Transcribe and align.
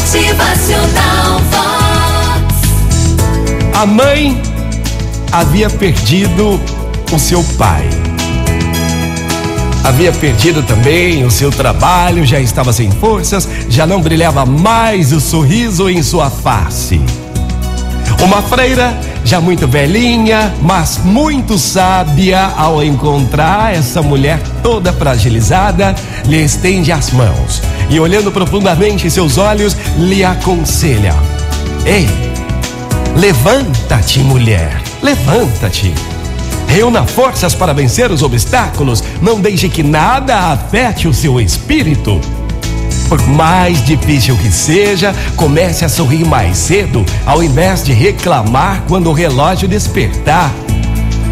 Motivacional 0.00 1.40
Vox. 1.50 2.54
A 3.74 3.84
mãe 3.84 4.40
havia 5.30 5.68
perdido 5.68 6.58
o 7.12 7.18
seu 7.18 7.44
pai. 7.58 7.86
Havia 9.84 10.10
perdido 10.10 10.62
também 10.62 11.22
o 11.24 11.30
seu 11.30 11.50
trabalho, 11.50 12.24
já 12.24 12.40
estava 12.40 12.72
sem 12.72 12.90
forças, 12.90 13.46
já 13.68 13.86
não 13.86 14.00
brilhava 14.00 14.46
mais 14.46 15.12
o 15.12 15.20
sorriso 15.20 15.88
em 15.90 16.02
sua 16.02 16.30
face. 16.30 16.98
Uma 18.24 18.40
freira, 18.40 18.98
já 19.22 19.38
muito 19.38 19.68
velhinha, 19.68 20.54
mas 20.62 20.98
muito 21.04 21.58
sábia, 21.58 22.52
ao 22.56 22.82
encontrar 22.82 23.74
essa 23.74 24.00
mulher 24.00 24.40
toda 24.62 24.94
fragilizada, 24.94 25.94
lhe 26.24 26.42
estende 26.42 26.90
as 26.90 27.10
mãos 27.10 27.60
e, 27.90 27.98
olhando 27.98 28.30
profundamente 28.30 29.06
em 29.06 29.10
seus 29.10 29.36
olhos, 29.36 29.76
lhe 29.98 30.24
aconselha: 30.24 31.14
Ei, 31.84 32.08
levanta-te, 33.16 34.20
mulher, 34.20 34.80
levanta-te. 35.02 35.92
Reúna 36.68 37.04
forças 37.04 37.52
para 37.52 37.74
vencer 37.74 38.12
os 38.12 38.22
obstáculos, 38.22 39.02
não 39.20 39.40
deixe 39.40 39.68
que 39.68 39.82
nada 39.82 40.52
afete 40.52 41.08
o 41.08 41.12
seu 41.12 41.40
espírito. 41.40 42.20
Por 43.08 43.20
mais 43.26 43.84
difícil 43.84 44.36
que 44.36 44.52
seja, 44.52 45.12
comece 45.34 45.84
a 45.84 45.88
sorrir 45.88 46.24
mais 46.24 46.56
cedo, 46.56 47.04
ao 47.26 47.42
invés 47.42 47.82
de 47.82 47.92
reclamar 47.92 48.84
quando 48.86 49.10
o 49.10 49.12
relógio 49.12 49.66
despertar. 49.66 50.52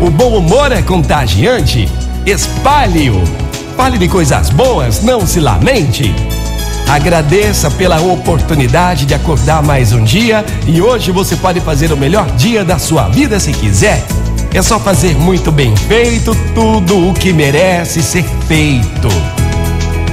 O 0.00 0.10
bom 0.10 0.36
humor 0.38 0.72
é 0.72 0.82
contagiante. 0.82 1.88
Espalhe-o. 2.26 3.22
Fale 3.76 3.96
de 3.96 4.08
coisas 4.08 4.50
boas, 4.50 5.04
não 5.04 5.24
se 5.24 5.38
lamente. 5.38 6.12
Agradeça 6.88 7.70
pela 7.70 8.00
oportunidade 8.00 9.04
de 9.04 9.12
acordar 9.12 9.62
mais 9.62 9.92
um 9.92 10.02
dia 10.02 10.42
e 10.66 10.80
hoje 10.80 11.12
você 11.12 11.36
pode 11.36 11.60
fazer 11.60 11.92
o 11.92 11.96
melhor 11.98 12.24
dia 12.30 12.64
da 12.64 12.78
sua 12.78 13.08
vida 13.08 13.38
se 13.38 13.52
quiser. 13.52 14.02
É 14.54 14.62
só 14.62 14.80
fazer 14.80 15.14
muito 15.14 15.52
bem 15.52 15.76
feito 15.76 16.34
tudo 16.54 17.10
o 17.10 17.12
que 17.12 17.30
merece 17.30 18.02
ser 18.02 18.24
feito. 18.46 19.08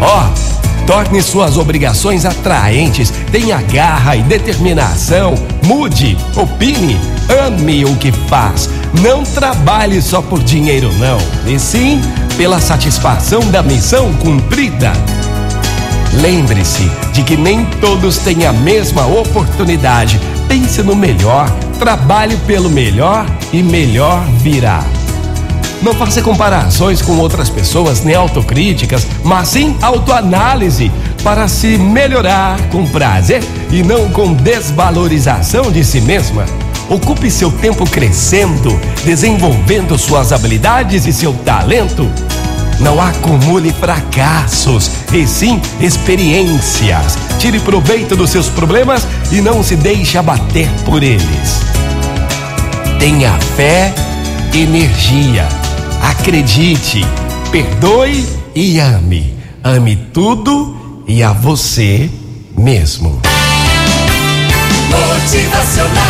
Ó, 0.02 0.26
oh, 0.26 0.86
torne 0.86 1.22
suas 1.22 1.58
obrigações 1.58 2.26
atraentes, 2.26 3.10
tenha 3.32 3.62
garra 3.62 4.18
e 4.18 4.22
determinação, 4.24 5.34
mude, 5.64 6.18
opine, 6.36 7.00
ame 7.48 7.86
o 7.86 7.96
que 7.96 8.12
faz. 8.12 8.70
Não 9.02 9.24
trabalhe 9.24 10.02
só 10.02 10.22
por 10.22 10.44
dinheiro, 10.44 10.92
não, 10.96 11.18
e 11.48 11.58
sim 11.58 12.02
pela 12.36 12.60
satisfação 12.60 13.40
da 13.50 13.64
missão 13.64 14.12
cumprida. 14.16 14.92
Lembre-se 16.22 16.90
de 17.12 17.24
que 17.24 17.36
nem 17.36 17.66
todos 17.82 18.18
têm 18.20 18.46
a 18.46 18.54
mesma 18.54 19.06
oportunidade. 19.06 20.20
Pense 20.48 20.82
no 20.82 20.96
melhor, 20.96 21.50
trabalhe 21.78 22.38
pelo 22.48 22.70
melhor 22.70 23.26
e 23.52 23.62
melhor 23.62 24.26
virá. 24.40 24.84
Não 25.82 25.94
faça 25.94 26.22
comparações 26.22 27.02
com 27.02 27.18
outras 27.18 27.50
pessoas 27.50 28.04
nem 28.04 28.16
autocríticas, 28.16 29.06
mas 29.24 29.50
sim 29.50 29.76
autoanálise 29.82 30.92
para 31.24 31.48
se 31.48 31.78
melhorar 31.78 32.60
com 32.70 32.88
prazer 32.88 33.44
e 33.70 33.84
não 33.84 34.10
com 34.10 34.34
desvalorização 34.34 35.72
de 35.72 35.84
si 35.84 36.00
mesma. 36.02 36.46
Ocupe 36.90 37.30
seu 37.30 37.52
tempo 37.52 37.88
crescendo, 37.90 38.80
desenvolvendo 39.04 39.98
suas 39.98 40.32
habilidades 40.32 41.06
e 41.06 41.14
seu 41.14 41.34
talento. 41.34 42.10
Não 42.80 43.00
acumule 43.00 43.72
fracassos, 43.74 44.92
e 45.14 45.26
sim 45.26 45.62
experiências. 45.80 47.18
Tire 47.40 47.60
proveito 47.60 48.16
dos 48.16 48.30
seus 48.30 48.50
problemas 48.50 49.08
e 49.32 49.42
não 49.42 49.64
se 49.64 49.76
deixe 49.76 50.18
abater 50.18 50.70
por 50.86 51.02
eles. 51.02 51.62
Tenha 53.00 53.32
fé, 53.56 53.94
energia. 54.54 55.48
Acredite, 56.02 57.06
perdoe 57.52 58.26
e 58.54 58.80
ame. 58.80 59.36
Ame 59.64 59.96
tudo 60.14 61.04
e 61.08 61.24
a 61.24 61.32
você 61.32 62.10
mesmo. 62.58 63.22
Motivacional 64.90 66.05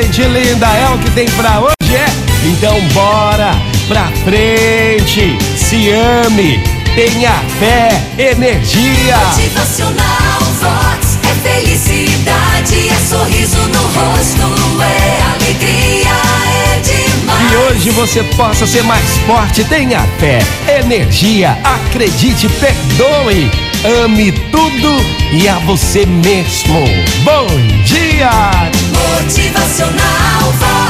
gente 0.00 0.22
linda, 0.22 0.66
é 0.68 0.88
o 0.88 0.98
que 0.98 1.10
tem 1.10 1.26
pra 1.32 1.60
hoje, 1.60 1.94
é? 1.94 2.06
Então 2.46 2.80
bora 2.94 3.54
pra 3.86 4.10
frente, 4.24 5.36
se 5.54 5.90
ame, 5.90 6.62
tenha 6.94 7.32
fé, 7.58 7.90
energia. 8.18 9.18
Motivacional 9.18 10.40
Vox 10.60 11.18
é 11.22 11.34
felicidade, 11.46 12.88
é 12.88 12.96
sorriso 13.06 13.58
no 13.58 13.82
rosto, 13.82 14.82
é 14.82 15.22
alegria, 15.34 16.08
é 16.48 16.80
demais. 16.80 17.52
E 17.52 17.56
hoje 17.56 17.90
você 17.90 18.22
possa 18.34 18.66
ser 18.66 18.82
mais 18.84 19.18
forte, 19.26 19.62
tenha 19.64 20.00
fé, 20.18 20.38
energia, 20.80 21.58
acredite, 21.62 22.48
perdoe, 22.48 23.50
ame 24.02 24.32
tudo 24.50 25.04
e 25.32 25.46
a 25.46 25.58
você 25.58 26.06
mesmo. 26.06 26.82
Bom 27.24 27.46
dia! 27.84 28.72
Motivacional. 28.92 30.81